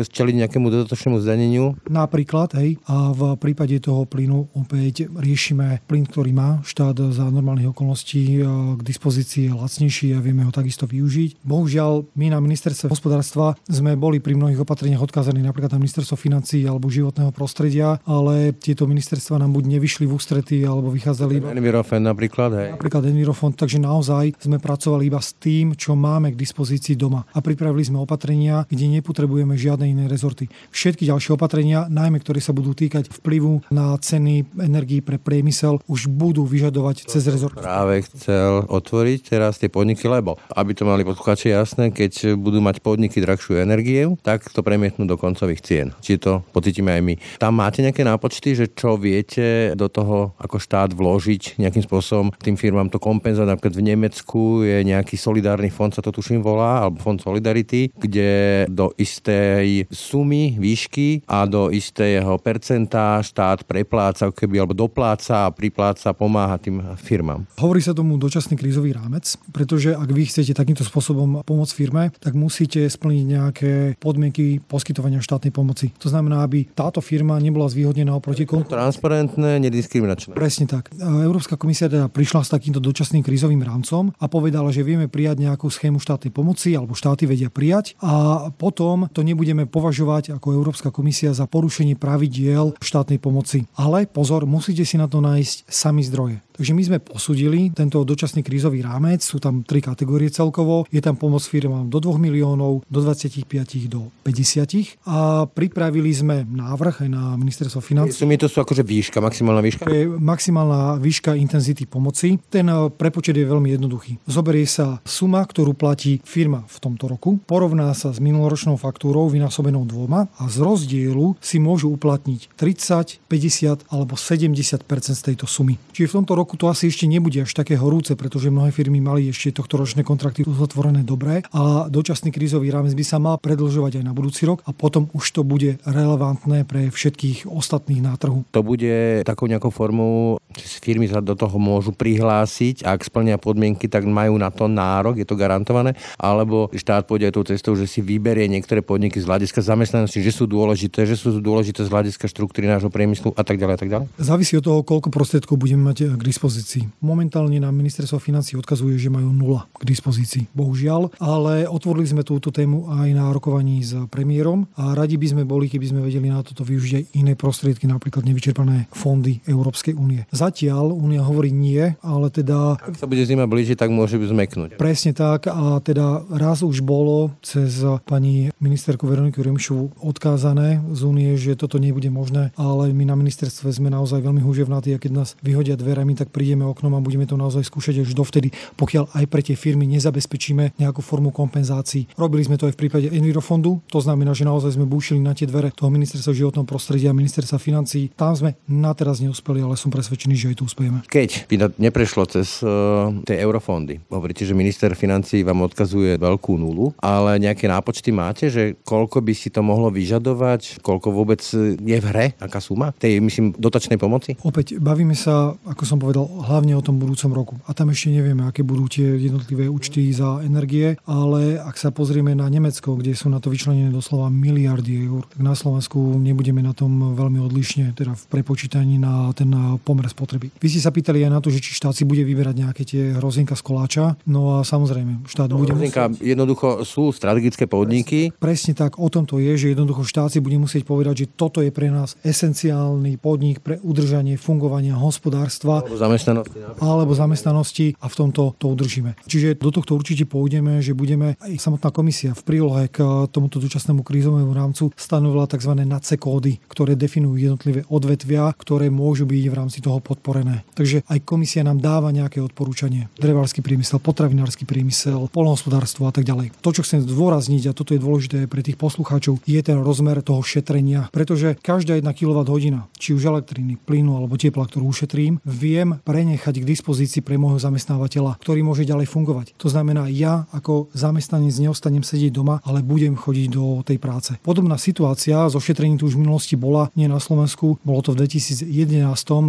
[0.05, 1.73] čeliť nejakému dodatočnému zdaneniu.
[1.89, 7.73] Napríklad, hej, a v prípade toho plynu opäť riešime plyn, ktorý má štát za normálnych
[7.73, 8.45] okolností
[8.77, 11.41] k dispozícii je lacnejší a vieme ho takisto využiť.
[11.41, 16.61] Bohužiaľ, my na ministerstve hospodárstva sme boli pri mnohých opatreniach odkázaní napríklad na ministerstvo financí
[16.67, 21.41] alebo životného prostredia, ale tieto ministerstva nám buď nevyšli v ústrety alebo vychádzali...
[21.41, 22.69] Envirofen napríklad, hej.
[22.77, 27.23] Napríklad Envirofond, takže naozaj sme pracovali iba s tým, čo máme k dispozícii doma.
[27.31, 30.51] A pripravili sme opatrenia, kde nepotrebujeme žiadne iné rezorty.
[30.75, 36.11] Všetky ďalšie opatrenia, najmä ktoré sa budú týkať vplyvu na ceny energií pre priemysel, už
[36.11, 37.55] budú vyžadovať cez rezort.
[37.55, 42.83] Práve chcel otvoriť teraz tie podniky, lebo aby to mali posluchači jasné, keď budú mať
[42.83, 45.87] podniky drahšiu energiu, tak to premietnú do koncových cien.
[46.03, 47.13] Či to pocítime aj my.
[47.39, 52.57] Tam máte nejaké nápočty, že čo viete do toho ako štát vložiť nejakým spôsobom tým
[52.57, 53.47] firmám to kompenzovať.
[53.53, 58.65] Napríklad v Nemecku je nejaký solidárny fond, sa to tuším volá, alebo fond Solidarity, kde
[58.69, 66.13] do istej sumy, výšky a do istého percenta štát prepláca, keby, alebo dopláca a pripláca,
[66.13, 67.45] pomáha tým firmám.
[67.57, 72.37] Hovorí sa tomu dočasný krízový rámec, pretože ak vy chcete takýmto spôsobom pomôcť firme, tak
[72.37, 75.91] musíte splniť nejaké podmienky poskytovania štátnej pomoci.
[75.99, 80.31] To znamená, aby táto firma nebola zvýhodnená oproti Transparentné, nediskriminačné.
[80.31, 80.93] Presne tak.
[80.95, 85.67] Európska komisia teda prišla s takýmto dočasným krízovým rámcom a povedala, že vieme prijať nejakú
[85.67, 91.33] schému štátnej pomoci alebo štáty vedia prijať a potom to nebudeme považovať ako Európska komisia
[91.33, 93.65] za porušenie pravidiel štátnej pomoci.
[93.75, 96.39] Ale pozor, musíte si na to nájsť sami zdroje.
[96.51, 101.17] Takže my sme posudili tento dočasný krízový rámec, sú tam tri kategórie celkovo, je tam
[101.17, 103.49] pomoc firmám do 2 miliónov, do 25
[103.89, 108.21] do 50 a pripravili sme návrh aj na ministerstvo financí.
[108.21, 109.89] Sumy to sú akože výška, maximálna výška?
[109.89, 112.37] Je maximálna výška intenzity pomoci.
[112.51, 114.21] Ten prepočet je veľmi jednoduchý.
[114.29, 119.81] Zoberie sa suma, ktorú platí firma v tomto roku, porovná sa s minuloročnou faktúrou vynásobenou
[119.89, 124.53] dvoma a z rozdielu si môžu uplatniť 30, 50 alebo 70
[125.01, 125.81] z tejto sumy.
[125.97, 129.33] Čiže v tomto roku to asi ešte nebude až také horúce, pretože mnohé firmy mali
[129.33, 134.03] ešte tohto ročné kontrakty uzatvorené dobre a dočasný krízový rámec by sa mal predlžovať aj
[134.05, 138.45] na budúci rok a potom už to bude relevantné pre všetkých ostatných na trhu.
[138.53, 143.87] To bude takou nejakou formou, firmy sa do toho môžu prihlásiť a ak splnia podmienky,
[143.87, 147.87] tak majú na to nárok, je to garantované, alebo štát pôjde aj tou cestou, že
[147.87, 152.25] si vyberie niektoré podniky z hľadiska zamestnanosti, že sú dôležité, že sú dôležité z hľadiska
[152.27, 154.05] štruktúry nášho priemyslu a tak ďalej a tak ďalej.
[154.19, 156.83] Závisí od toho, koľko prostriedkov budeme mať k dispozícii.
[157.01, 160.51] Momentálne nám ministerstvo financí odkazuje, že majú nula k dispozícii.
[160.51, 165.43] Bohužiaľ, ale otvorili sme túto tému aj na rokovaní s premiérom a radi by sme
[165.47, 170.25] boli, keby sme vedeli na toto využiť aj iné prostriedky, napríklad nevyčerpané fondy Európskej únie.
[170.41, 172.73] Zatiaľ únia hovorí nie, ale teda...
[172.81, 174.69] Ak sa bude zima blížiť, tak môže by zmeknúť.
[174.81, 181.29] Presne tak a teda raz už bolo cez pani ministerku Veroniku Remšovu odkázané z únie,
[181.37, 185.29] že toto nebude možné, ale my na ministerstve sme naozaj veľmi húževnatí a keď nás
[185.45, 188.49] vyhodia dverami, tak prídeme oknom a budeme to naozaj skúšať až dovtedy,
[188.81, 192.09] pokiaľ aj pre tie firmy nezabezpečíme nejakú formu kompenzácií.
[192.17, 195.45] Robili sme to aj v prípade Envirofondu, to znamená, že naozaj sme búšili na tie
[195.45, 198.09] dvere toho ministerstva životného prostredia a ministerstva financí.
[198.17, 201.03] Tam sme na teraz neúspeli, ale som presvedčený, že aj tu uspejeme.
[201.07, 206.53] Keď by to neprešlo cez uh, tie eurofondy, hovoríte, že minister financí vám odkazuje veľkú
[206.57, 211.41] nulu, ale nejaké nápočty máte, že koľko by si to mohlo vyžadovať, koľko vôbec
[211.77, 214.35] je v hre, aká suma tej, myslím, dotačnej pomoci?
[214.45, 217.55] Opäť bavíme sa, ako som povedal, hlavne o tom budúcom roku.
[217.67, 222.35] A tam ešte nevieme, aké budú tie jednotlivé účty za energie, ale ak sa pozrieme
[222.35, 226.75] na Nemecko, kde sú na to vyčlenené doslova miliardy eur, tak na Slovensku nebudeme na
[226.75, 229.49] tom veľmi odlišne, teda v prepočítaní na ten
[229.81, 230.53] pomer spotreby.
[230.61, 233.17] Vy ste sa pýtali aj na to, že či štát si bude vyberať nejaké tie
[233.17, 234.05] hrozienka z koláča.
[234.29, 236.21] No a samozrejme, štát no, bude musieť...
[236.21, 238.29] jednoducho sú strategické podniky.
[238.37, 241.27] Presne, presne tak, o tom to je, že jednoducho štát si bude musieť povedať, že
[241.33, 245.81] toto je pre nás esenciálny podnik pre udržanie fungovania hospodárstva.
[245.81, 246.57] Alebo zamestnanosti.
[246.77, 249.17] Alebo zamestnanosti a v tomto to udržíme.
[249.25, 253.01] Čiže do tohto určite pôjdeme, že budeme aj samotná komisia v prílohe k
[253.33, 255.73] tomuto dočasnému krízovému rámcu stanovila tzv.
[255.81, 260.67] NACE kódy, ktoré definujú jednotlivé odvetvia, ktoré môžu byť v rámci toho podporené.
[260.75, 263.07] Takže aj komisia nám dáva nejaké odporúčanie.
[263.15, 266.51] Drevársky priemysel, potravinársky priemysel, polnohospodárstvo a tak ďalej.
[266.59, 270.43] To, čo chcem zdôrazniť, a toto je dôležité pre tých poslucháčov, je ten rozmer toho
[270.43, 276.59] šetrenia, pretože každá jedna kWh, či už elektriny, plynu alebo tepla, ktorú ušetrím, viem prenechať
[276.59, 279.55] k dispozícii pre môjho zamestnávateľa, ktorý môže ďalej fungovať.
[279.61, 284.35] To znamená, ja ako zamestnanec neostanem sedieť doma, ale budem chodiť do tej práce.
[284.41, 288.25] Podobná situácia so šetrením tu už v minulosti bola, nie na Slovensku, bolo to v
[288.25, 288.65] 2011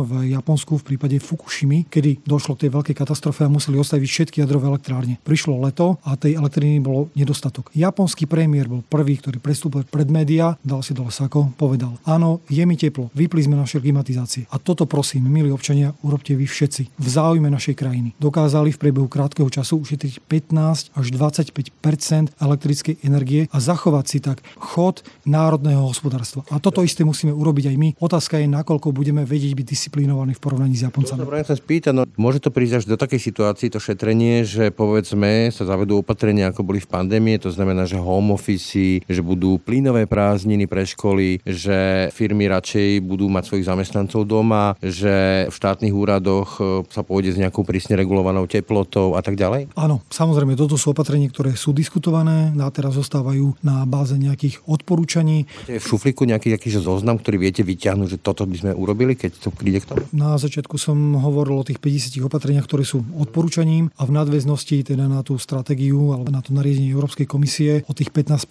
[0.04, 4.36] v Japonsku v prípade Fukushimi, kedy došlo k tej veľkej katastrofe a museli ostaviť všetky
[4.44, 5.16] jadrové elektrárne.
[5.24, 7.72] Prišlo leto a tej elektriny bolo nedostatok.
[7.72, 12.62] Japonský premiér bol prvý, ktorý prestúpil pred médiá, dal si dole sako, povedal, áno, je
[12.68, 14.50] mi teplo, vypli sme naše klimatizácie.
[14.52, 18.12] A toto prosím, milí občania, urobte vy všetci v záujme našej krajiny.
[18.18, 24.42] Dokázali v priebehu krátkeho času ušetriť 15 až 25% elektrickej energie a zachovať si tak
[24.58, 26.42] chod národného hospodárstva.
[26.50, 27.88] A toto isté musíme urobiť aj my.
[28.02, 31.22] Otázka je, nakoľko budeme vedieť byť disciplinovaní v porovnaní s Japoncami.
[31.46, 35.62] sa spýta, no, môže to prísť až do takej situácii, to šetrenie, že povedzme sa
[35.62, 40.66] zavedú opatrenia, ako boli v pandémie, to znamená, že home office, že budú plynové prázdniny
[40.66, 46.82] pre školy, že firmy radšej budú mať svojich zamestnancov doma, že v štátnych úradoch e,
[46.90, 49.70] sa pôjde s nejakou prísne regulovanou teplotou a tak ďalej?
[49.78, 55.46] Áno, samozrejme, toto sú opatrenia, ktoré sú diskutované, na teraz zostávajú na báze nejakých odporúčaní.
[55.68, 59.36] Je v šuflíku nejaký aký zoznam, ktorý viete vyťahnuť, že toto by sme urobili, keď
[59.38, 60.02] to príde k tomu?
[60.10, 65.08] Na začiatku som hovoril o tých 50 opatreniach, ktoré sú odporúčaním a v nadväznosti teda
[65.08, 68.44] na tú stratégiu alebo na to nariadenie Európskej komisie o tých 15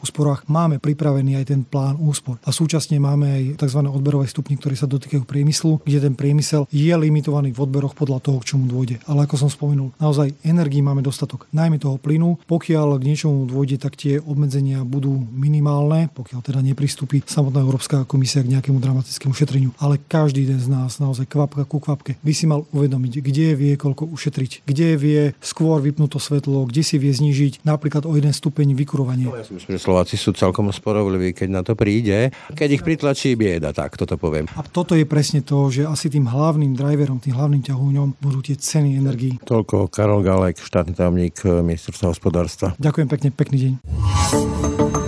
[0.00, 2.40] úsporách máme pripravený aj ten plán úspor.
[2.42, 3.80] A súčasne máme aj tzv.
[3.86, 8.40] odberové stupne, ktoré sa dotýkajú priemyslu, kde ten priemysel je limitovaný v odberoch podľa toho,
[8.40, 9.04] k čomu dôjde.
[9.04, 12.40] Ale ako som spomenul, naozaj energii máme dostatok, najmä toho plynu.
[12.48, 18.40] Pokiaľ k niečomu dôjde, tak tie obmedzenia budú minimálne, pokiaľ teda nepristúpi samotná Európska komisia
[18.40, 19.70] k nejakému dramatickému šetreniu.
[19.78, 23.72] Ale každý jeden z nás naozaj kvapka ku kvapke by si mal uvedomiť, kde vie
[23.76, 28.32] koľko ušetriť, kde vie skôr vypnúť to svetlo, kde si vie znížiť napríklad o jeden
[28.32, 29.28] stupeň vykurovanie.
[29.28, 32.32] No, ja si myslím, že Slováci sú celkom sporovliví, keď na to príde.
[32.52, 34.48] Keď ich pritlačí bieda, tak toto poviem.
[34.56, 38.56] A toto je presne to, že asi tým hlavným driverom, tým hlavným ťahúňom budú tie
[38.56, 39.36] ceny energii.
[39.44, 42.72] Toľko Karol Galek, štátny tajomník ministerstva hospodárstva.
[42.80, 45.01] Ďakujem pekne, pekný deň.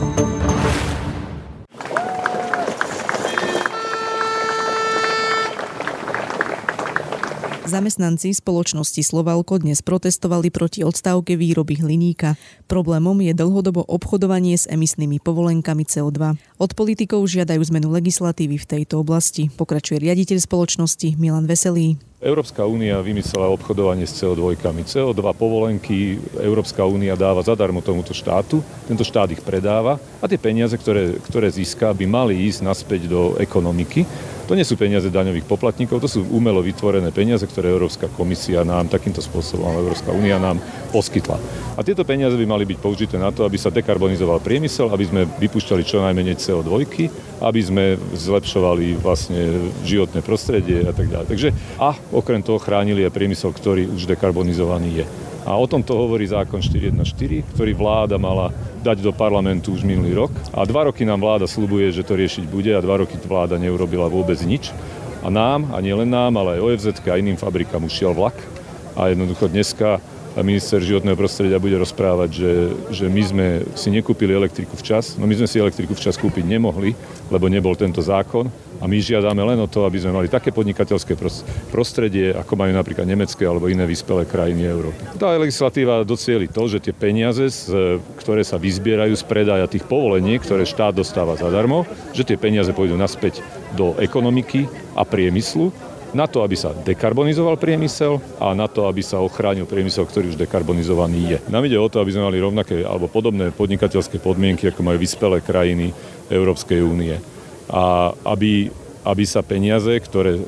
[7.74, 12.38] Zamestnanci spoločnosti Slovalko dnes protestovali proti odstávke výroby hliníka.
[12.70, 16.38] Problémom je dlhodobo obchodovanie s emisnými povolenkami CO2.
[16.38, 19.50] Od politikov žiadajú zmenu legislatívy v tejto oblasti.
[19.50, 21.98] Pokračuje riaditeľ spoločnosti Milan Veselý.
[22.22, 24.54] Európska únia vymyslela obchodovanie s CO2.
[24.86, 30.78] CO2 povolenky Európska únia dáva zadarmo tomuto štátu, tento štát ich predáva a tie peniaze,
[30.78, 34.06] ktoré, ktoré získa, by mali ísť naspäť do ekonomiky
[34.44, 38.92] to nie sú peniaze daňových poplatníkov, to sú umelo vytvorené peniaze, ktoré Európska komisia nám
[38.92, 40.60] takýmto spôsobom, Európska únia nám
[40.92, 41.40] poskytla.
[41.74, 45.22] A tieto peniaze by mali byť použité na to, aby sa dekarbonizoval priemysel, aby sme
[45.26, 46.70] vypúšťali čo najmenej CO2,
[47.40, 51.26] aby sme zlepšovali vlastne životné prostredie a tak ďalej.
[51.28, 51.48] Takže
[51.80, 55.06] a okrem toho chránili aj priemysel, ktorý už dekarbonizovaný je.
[55.44, 58.48] A o tomto hovorí zákon 414, ktorý vláda mala
[58.80, 60.32] dať do parlamentu už minulý rok.
[60.56, 64.08] A dva roky nám vláda slubuje, že to riešiť bude a dva roky vláda neurobila
[64.08, 64.72] vôbec nič.
[65.20, 68.36] A nám, a nielen nám, ale aj OFZ a iným fabrikám ušiel vlak.
[68.96, 70.00] A jednoducho dneska
[70.42, 72.52] minister životného prostredia bude rozprávať, že,
[72.90, 73.46] že my sme
[73.78, 75.14] si nekúpili elektriku včas.
[75.14, 76.96] No my sme si elektriku včas kúpiť nemohli,
[77.30, 78.50] lebo nebol tento zákon.
[78.84, 81.16] A my žiadame len o to, aby sme mali také podnikateľské
[81.72, 85.00] prostredie, ako majú napríklad nemecké alebo iné vyspelé krajiny Európy.
[85.16, 87.48] Tá legislatíva docieli to, že tie peniaze,
[88.20, 92.92] ktoré sa vyzbierajú z predaja tých povolení, ktoré štát dostáva zadarmo, že tie peniaze pôjdu
[93.00, 93.40] naspäť
[93.72, 95.72] do ekonomiky a priemyslu
[96.12, 100.38] na to, aby sa dekarbonizoval priemysel a na to, aby sa ochránil priemysel, ktorý už
[100.38, 101.38] dekarbonizovaný je.
[101.50, 105.40] Nám ide o to, aby sme mali rovnaké alebo podobné podnikateľské podmienky, ako majú vyspelé
[105.42, 105.90] krajiny
[106.30, 107.18] Európskej únie.
[107.70, 108.68] A aby,
[109.04, 110.40] aby sa peniaze, ktoré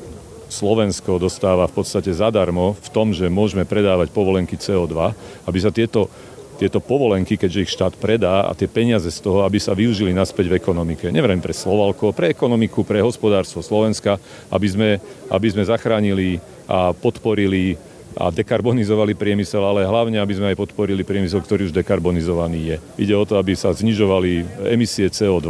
[0.47, 5.11] Slovensko dostáva v podstate zadarmo v tom, že môžeme predávať povolenky CO2,
[5.43, 6.07] aby sa tieto
[6.57, 10.49] tieto povolenky, keďže ich štát predá a tie peniaze z toho, aby sa využili naspäť
[10.49, 11.13] v ekonomike.
[11.13, 14.17] Neviem pre Slovalko, pre ekonomiku, pre hospodárstvo Slovenska,
[14.49, 14.89] aby sme,
[15.29, 17.77] aby sme zachránili a podporili
[18.17, 22.77] a dekarbonizovali priemysel, ale hlavne, aby sme aj podporili priemysel, ktorý už dekarbonizovaný je.
[23.05, 25.45] Ide o to, aby sa znižovali emisie CO2,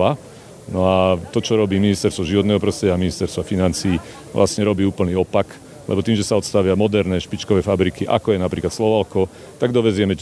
[0.67, 0.99] No a
[1.32, 3.95] to, čo robí ministerstvo životného prostredia a ministerstvo financí,
[4.36, 8.75] vlastne robí úplný opak lebo tým, že sa odstavia moderné špičkové fabriky, ako je napríklad
[8.75, 10.21] Slovalko, tak dovezieme e,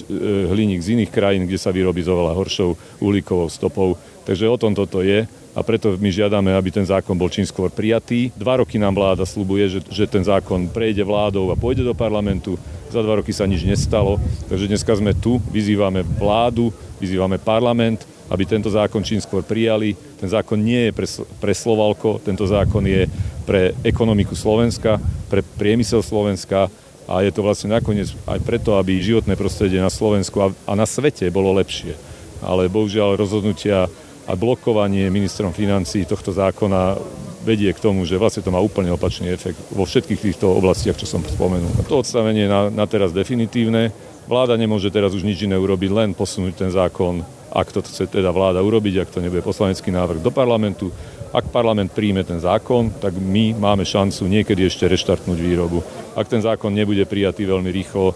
[0.53, 3.97] hliník z iných krajín, kde sa vyrobí s oveľa horšou uhlíkovou stopou.
[4.29, 7.73] Takže o tom toto je a preto my žiadame, aby ten zákon bol čím skôr
[7.73, 8.29] prijatý.
[8.37, 12.61] Dva roky nám vláda slubuje, že, že ten zákon prejde vládou a pôjde do parlamentu.
[12.93, 16.69] Za dva roky sa nič nestalo, takže dneska sme tu, vyzývame vládu,
[17.01, 19.93] vyzývame parlament, aby tento zákon čím skôr prijali.
[20.17, 21.07] Ten zákon nie je pre,
[21.41, 23.05] pre Slovalko, tento zákon je
[23.45, 24.97] pre ekonomiku Slovenska,
[25.29, 26.67] pre priemysel Slovenska
[27.05, 30.89] a je to vlastne nakoniec aj preto, aby životné prostredie na Slovensku a, a na
[30.89, 31.93] svete bolo lepšie.
[32.41, 33.85] Ale bohužiaľ rozhodnutia
[34.25, 36.97] a blokovanie ministrom financí tohto zákona
[37.45, 41.05] vedie k tomu, že vlastne to má úplne opačný efekt vo všetkých týchto oblastiach, čo
[41.05, 41.69] som spomenul.
[41.85, 43.93] To odstavenie je na, na teraz definitívne.
[44.25, 47.21] Vláda nemôže teraz už nič iné urobiť, len posunúť ten zákon,
[47.55, 50.91] ak to chce teda vláda urobiť, ak to nebude poslanecký návrh do parlamentu.
[51.31, 55.79] Ak parlament príjme ten zákon, tak my máme šancu niekedy ešte reštartnúť výrobu.
[56.19, 58.15] Ak ten zákon nebude prijatý veľmi rýchlo, e,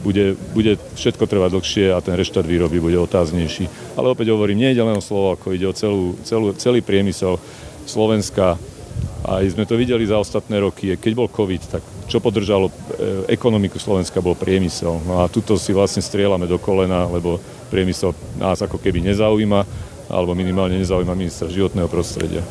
[0.00, 3.96] bude, bude všetko trvať dlhšie a ten reštart výroby bude otáznejší.
[3.96, 7.40] Ale opäť hovorím, nie ide len o slovo, ako ide o celú, celú, celý priemysel
[7.84, 8.56] Slovenska.
[9.24, 10.92] A sme to videli za ostatné roky.
[11.00, 12.72] Keď bol COVID, tak čo podržalo e,
[13.32, 15.00] ekonomiku Slovenska bol priemysel.
[15.08, 19.60] No a tuto si vlastne strieľame do kolena, lebo priemysel nás ako keby nezaujíma,
[20.12, 22.44] alebo minimálne nezaujíma ministra životného prostredia.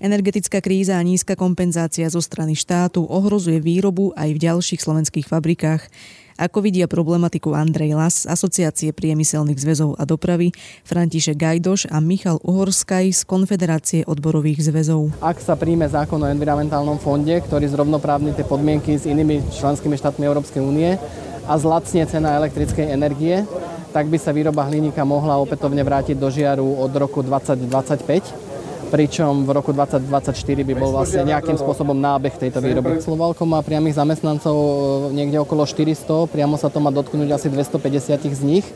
[0.00, 5.92] Energetická kríza a nízka kompenzácia zo strany štátu ohrozuje výrobu aj v ďalších slovenských fabrikách.
[6.40, 10.56] Ako vidia problematiku Andrej Las z Asociácie priemyselných zväzov a dopravy,
[10.88, 15.12] František Gajdoš a Michal Uhorskaj z Konfederácie odborových zväzov.
[15.20, 20.24] Ak sa príjme zákon o environmentálnom fonde, ktorý zrovnoprávni tie podmienky s inými členskými štátmi
[20.24, 20.96] Európskej únie
[21.44, 23.44] a zlacnie cena elektrickej energie,
[23.90, 28.49] tak by sa výroba hliníka mohla opätovne vrátiť do žiaru od roku 2025
[28.90, 32.98] pričom v roku 2024 by bol vlastne nejakým spôsobom nábeh tejto výroby.
[32.98, 38.26] Slovalko má priamých zamestnancov e, niekde okolo 400, priamo sa to má dotknúť asi 250
[38.26, 38.66] z nich,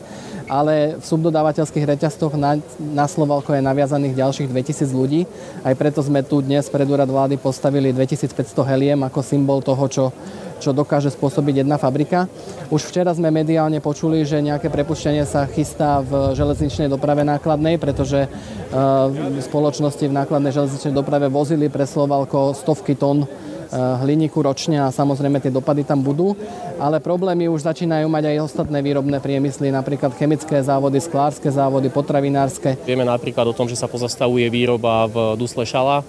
[0.47, 5.21] ale v subdodávateľských reťaztoch na, na Slovalko je naviazaných ďalších 2000 ľudí.
[5.67, 10.05] Aj preto sme tu dnes pred úrad vlády postavili 2500 heliem ako symbol toho, čo
[10.59, 12.31] čo dokáže spôsobiť jedna fabrika.
[12.71, 18.25] Už včera sme mediálne počuli, že nejaké prepuštenie sa chystá v železničnej doprave nákladnej, pretože
[18.25, 19.11] uh,
[19.43, 23.29] spoločnosti v nákladnej železničnej doprave vozili pre Slovalko stovky tón uh,
[24.01, 26.37] hliníku ročne a samozrejme tie dopady tam budú.
[26.81, 32.77] Ale problémy už začínajú mať aj ostatné výrobné priemysly, napríklad chemické závody, sklárske závody, potravinárske.
[32.83, 36.03] Vieme napríklad o tom, že sa pozastavuje výroba v Dusle Šala,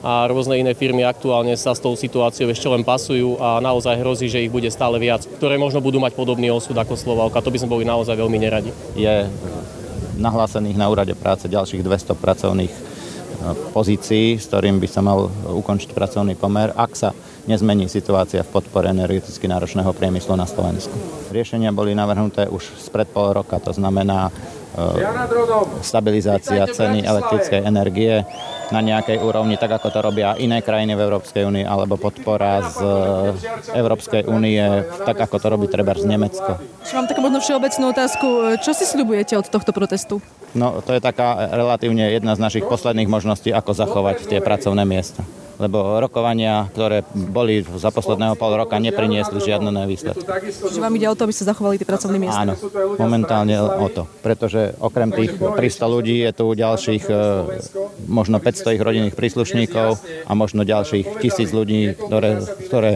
[0.00, 4.32] a rôzne iné firmy aktuálne sa s tou situáciou ešte len pasujú a naozaj hrozí,
[4.32, 7.44] že ich bude stále viac, ktoré možno budú mať podobný osud ako Slovalka.
[7.44, 8.72] To by sme boli naozaj veľmi neradi.
[8.96, 9.28] Je
[10.16, 12.72] nahlásených na úrade práce ďalších 200 pracovných
[13.72, 17.10] pozícií, s ktorým by sa mal ukončiť pracovný pomer, ak sa
[17.48, 20.92] nezmení situácia v podpore energeticky náročného priemyslu na Slovensku.
[21.32, 24.32] Riešenia boli navrhnuté už spred pol roka, to znamená e,
[25.80, 28.22] stabilizácia ceny elektrickej energie,
[28.70, 32.78] na nejakej úrovni, tak ako to robia iné krajiny v Európskej únii, alebo podpora z
[33.74, 34.62] Európskej únie,
[35.04, 36.58] tak ako to robí treba z Nemecko.
[36.94, 38.26] Mám takú možno všeobecnú otázku.
[38.62, 40.22] Čo si sľubujete od tohto protestu?
[40.54, 45.22] No, to je taká relatívne jedna z našich posledných možností, ako zachovať tie pracovné miesta
[45.60, 50.24] lebo rokovania, ktoré boli za posledného pol roka, nepriniesli žiadne výsledky.
[50.48, 52.42] Čiže vám ide o to, aby sa zachovali tie pracovné miesta?
[52.48, 52.56] Áno,
[52.96, 54.08] momentálne o to.
[54.24, 57.14] Pretože okrem tých 300 ľudí je tu ďalších e,
[58.08, 62.90] možno 500 ich rodinných príslušníkov a možno ďalších tisíc ľudí, ktoré, ktoré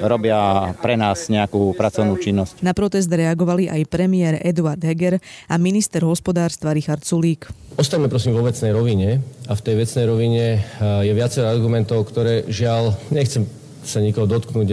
[0.00, 2.64] robia pre nás nejakú pracovnú činnosť.
[2.64, 5.20] Na protest reagovali aj premiér Eduard Heger
[5.52, 7.65] a minister hospodárstva Richard Sulík.
[7.76, 12.96] Ostaňme prosím vo vecnej rovine a v tej vecnej rovine je viacero argumentov, ktoré žiaľ,
[13.12, 13.44] nechcem
[13.84, 14.68] sa nikoho dotknúť,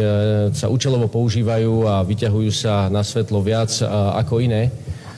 [0.55, 3.75] sa účelovo používajú a vyťahujú sa na svetlo viac
[4.23, 4.71] ako iné.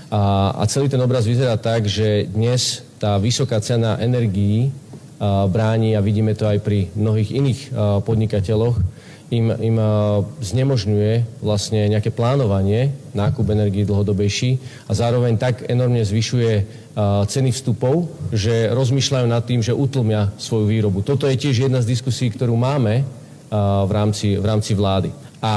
[0.10, 4.74] A, a celý ten obraz vyzerá tak, že dnes tá vysoká cena energií
[5.54, 7.60] bráni, a vidíme to aj pri mnohých iných
[8.02, 8.82] podnikateľoch,
[9.34, 9.78] im, im
[10.38, 16.54] znemožňuje vlastne nejaké plánovanie, nákup energii dlhodobejší a zároveň tak enormne zvyšuje
[17.26, 21.02] ceny vstupov, že rozmýšľajú nad tým, že utlmia svoju výrobu.
[21.02, 23.02] Toto je tiež jedna z diskusí, ktorú máme
[23.86, 25.10] v rámci, v rámci vlády.
[25.42, 25.54] A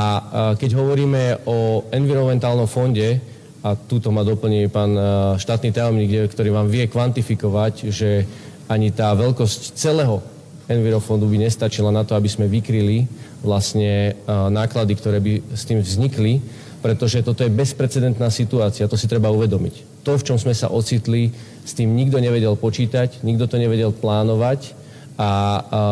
[0.56, 3.20] keď hovoríme o environmentálnom fonde,
[3.58, 4.94] a túto ma doplní pán
[5.34, 8.22] štátny tajomník, ktorý vám vie kvantifikovať, že
[8.70, 10.22] ani tá veľkosť celého
[10.68, 13.08] Envirofondu by nestačila na to, aby sme vykryli
[13.40, 16.42] vlastne náklady, ktoré by s tým vznikli,
[16.82, 21.28] pretože toto je bezprecedentná situácia, to si treba uvedomiť to, v čom sme sa ocitli,
[21.68, 24.72] s tým nikto nevedel počítať, nikto to nevedel plánovať
[25.20, 25.30] a, a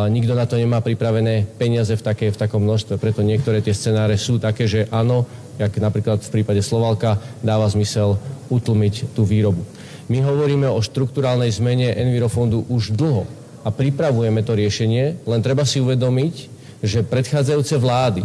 [0.09, 2.96] nikto na to nemá pripravené peniaze v, také, v takom množstve.
[2.96, 5.28] Preto niektoré tie scenáre sú také, že áno,
[5.61, 8.16] jak napríklad v prípade Slovalka, dáva zmysel
[8.48, 9.61] utlmiť tú výrobu.
[10.09, 13.28] My hovoríme o štruktúrálnej zmene Envirofondu už dlho
[13.66, 16.55] a pripravujeme to riešenie, len treba si uvedomiť,
[16.87, 18.22] že predchádzajúce vlády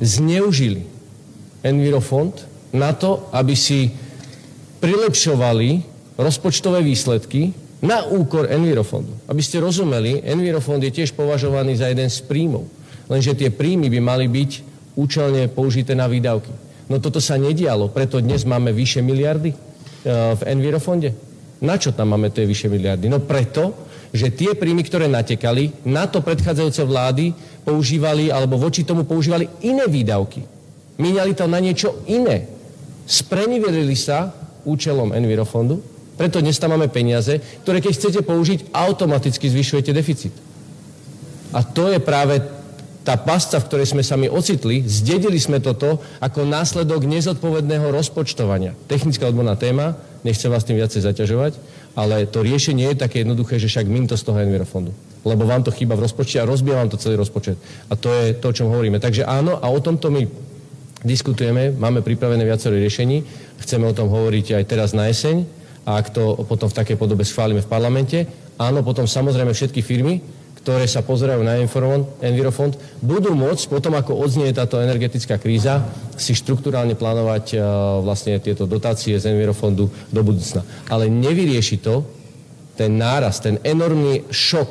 [0.00, 0.86] zneužili
[1.60, 2.32] Envirofond
[2.72, 3.92] na to, aby si
[4.80, 5.84] prilepšovali
[6.16, 9.12] rozpočtové výsledky na úkor Envirofondu.
[9.28, 12.68] Aby ste rozumeli, Envirofond je tiež považovaný za jeden z príjmov.
[13.08, 14.50] Lenže tie príjmy by mali byť
[14.96, 16.52] účelne použité na výdavky.
[16.90, 19.56] No toto sa nedialo, preto dnes máme vyše miliardy e,
[20.36, 21.14] v Envirofonde.
[21.60, 23.06] Na čo tam máme tie vyše miliardy?
[23.06, 29.06] No preto, že tie príjmy, ktoré natekali, na to predchádzajúce vlády používali, alebo voči tomu
[29.06, 30.42] používali iné výdavky.
[30.98, 32.50] Míňali to na niečo iné.
[33.06, 34.34] Sprenivelili sa
[34.66, 35.80] účelom Envirofondu,
[36.20, 40.34] preto dnes tam máme peniaze, ktoré keď chcete použiť, automaticky zvyšujete deficit.
[41.56, 42.44] A to je práve
[43.00, 48.76] tá pasca, v ktorej sme sa my ocitli, zdedili sme toto ako následok nezodpovedného rozpočtovania.
[48.84, 51.56] Technická odborná téma, nechcem vás tým viacej zaťažovať,
[51.96, 54.94] ale to riešenie je také jednoduché, že však mým to z toho Envirofondu.
[55.26, 57.58] Lebo vám to chýba v rozpočte a rozbije vám to celý rozpočet.
[57.90, 59.02] A to je to, o čom hovoríme.
[59.02, 60.24] Takže áno, a o tomto my
[61.04, 63.24] diskutujeme, máme pripravené viacero riešení,
[63.60, 65.44] chceme o tom hovoriť aj teraz na jeseň
[65.88, 68.18] a ak to potom v takej podobe schválime v parlamente,
[68.60, 70.20] áno, potom samozrejme všetky firmy,
[70.60, 71.56] ktoré sa pozerajú na
[72.20, 75.80] Envirofond, budú môcť potom, ako odznie táto energetická kríza,
[76.20, 77.60] si štruktúrálne plánovať uh,
[78.04, 80.60] vlastne tieto dotácie z Envirofondu do budúcna.
[80.92, 82.04] Ale nevyrieši to
[82.76, 84.70] ten náraz, ten enormný šok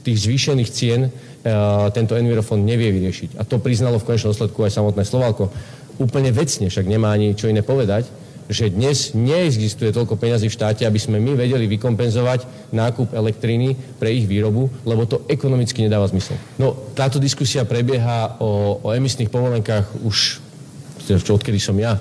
[0.00, 3.36] tých zvýšených cien, uh, tento Envirofond nevie vyriešiť.
[3.36, 5.52] A to priznalo v konečnom dôsledku aj samotné Slovalko.
[6.00, 8.08] Úplne vecne, však nemá ani čo iné povedať,
[8.46, 14.14] že dnes neexistuje toľko peňazí v štáte, aby sme my vedeli vykompenzovať nákup elektriny pre
[14.14, 16.38] ich výrobu, lebo to ekonomicky nedáva zmysel.
[16.58, 20.38] No, táto diskusia prebieha o, o emisných povolenkách už,
[21.10, 21.98] odkedy som ja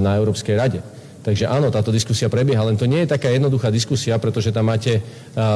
[0.00, 0.80] na Európskej rade.
[1.24, 5.00] Takže áno, táto diskusia prebieha, len to nie je taká jednoduchá diskusia, pretože tam máte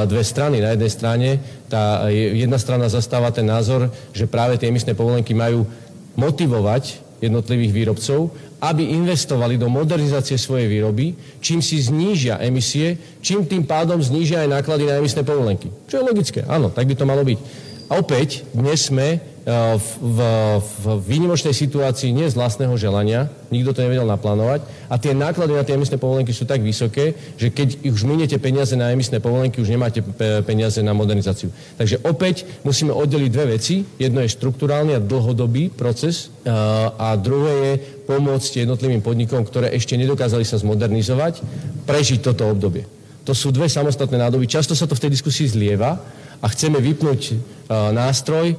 [0.09, 0.57] dve strany.
[0.61, 1.29] Na jednej strane
[1.69, 5.69] tá jedna strana zastáva ten názor, že práve tie emisné povolenky majú
[6.17, 13.63] motivovať jednotlivých výrobcov, aby investovali do modernizácie svojej výroby, čím si znížia emisie, čím tým
[13.63, 15.71] pádom znížia aj náklady na emisné povolenky.
[15.87, 17.68] Čo je logické, áno, tak by to malo byť.
[17.89, 19.17] A opäť, dnes sme
[19.49, 20.19] v, v,
[20.61, 25.65] v výnimočnej situácii nie z vlastného želania, nikto to nevedel naplánovať a tie náklady na
[25.65, 29.73] tie emisné povolenky sú tak vysoké, že keď už miniete peniaze na emisné povolenky, už
[29.73, 30.05] nemáte
[30.45, 31.49] peniaze na modernizáciu.
[31.81, 33.81] Takže opäť musíme oddeliť dve veci.
[33.97, 36.29] Jedno je štruktúrálny a dlhodobý proces
[37.01, 37.73] a druhé je
[38.05, 41.41] pomôcť jednotlivým podnikom, ktoré ešte nedokázali sa zmodernizovať,
[41.89, 42.85] prežiť toto obdobie.
[43.25, 44.45] To sú dve samostatné nádoby.
[44.45, 45.97] Často sa to v tej diskusii zlieva,
[46.39, 47.35] a chceme vypnúť e,
[47.69, 48.55] nástroj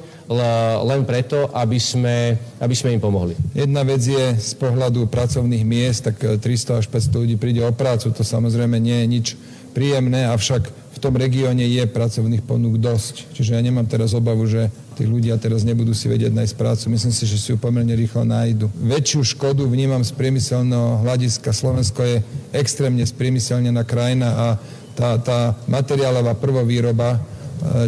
[0.87, 3.35] len preto, aby sme, aby sme im pomohli.
[3.51, 7.75] Jedna vec je z pohľadu pracovných miest, tak 300 e, až 500 ľudí príde o
[7.75, 9.27] prácu, to samozrejme nie je nič
[9.75, 13.33] príjemné, avšak v tom regióne je pracovných ponúk dosť.
[13.35, 14.69] Čiže ja nemám teraz obavu, že
[14.99, 16.85] tí ľudia teraz nebudú si vedieť nájsť prácu.
[16.93, 18.69] Myslím si, že si ju pomerne rýchlo nájdu.
[18.85, 21.57] Väčšiu škodu vnímam z priemyselného hľadiska.
[21.57, 22.17] Slovensko je
[22.53, 24.47] extrémne spriemyselnená krajina a
[24.93, 27.17] tá, tá materiálová prvovýroba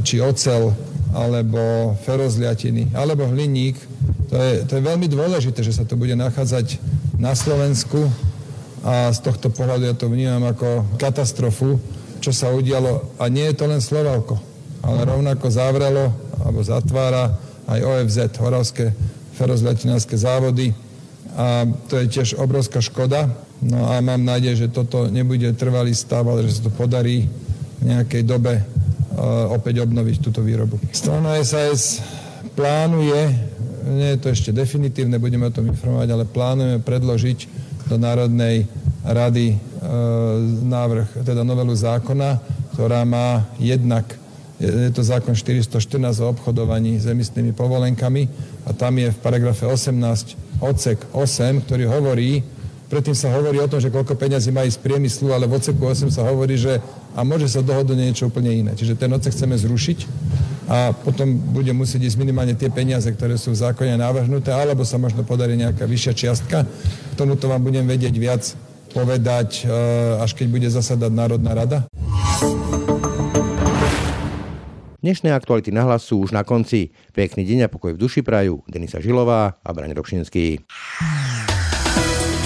[0.04, 0.72] či ocel,
[1.12, 3.76] alebo ferozliatiny, alebo hliník.
[4.32, 6.80] To je, to je veľmi dôležité, že sa to bude nachádzať
[7.20, 8.08] na Slovensku
[8.82, 11.78] a z tohto pohľadu ja to vnímam ako katastrofu,
[12.18, 13.14] čo sa udialo.
[13.20, 14.40] A nie je to len Slovalko,
[14.82, 16.10] ale rovnako zavrelo
[16.42, 17.30] alebo zatvára
[17.70, 18.90] aj OFZ, Horavské
[19.38, 20.74] ferozliatinárske závody.
[21.38, 23.30] A to je tiež obrovská škoda.
[23.62, 27.30] No a mám nádej, že toto nebude trvalý stav, ale že sa to podarí
[27.78, 28.58] v nejakej dobe
[29.52, 30.80] opäť obnoviť túto výrobu.
[30.92, 32.00] Strana SAS
[32.56, 33.32] plánuje,
[33.92, 37.38] nie je to ešte definitívne, budeme o tom informovať, ale plánujeme predložiť
[37.90, 38.64] do Národnej
[39.02, 39.56] rady e,
[40.62, 42.38] návrh, teda novelu zákona,
[42.72, 44.06] ktorá má jednak,
[44.62, 48.30] je to zákon 414 o obchodovaní s emisnými povolenkami
[48.62, 52.46] a tam je v paragrafe 18 odsek 8, ktorý hovorí,
[52.86, 55.82] predtým sa hovorí o tom, že koľko peňazí má ísť z priemyslu, ale v odseku
[55.82, 56.78] 8 sa hovorí, že
[57.12, 58.72] a môže sa dohodnúť niečo úplne iné.
[58.72, 59.98] Čiže ten odsek chceme zrušiť
[60.72, 64.96] a potom bude musieť ísť minimálne tie peniaze, ktoré sú v zákone navrhnuté, alebo sa
[64.96, 66.64] možno podarí nejaká vyššia čiastka.
[66.64, 68.42] K tomuto vám budem vedieť viac
[68.92, 71.78] povedať, eh, až keď bude zasadať Národná rada.
[75.02, 76.94] Dnešné aktuality na hlas sú už na konci.
[77.10, 80.62] Pekný deň a pokoj v duši prajú Denisa Žilová a Braň Robšinský.